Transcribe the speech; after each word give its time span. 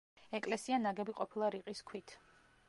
ეკლესია 0.37 0.79
ნაგები 0.85 1.15
ყოფილა 1.19 1.51
რიყის 1.57 1.85
ქვით. 1.91 2.17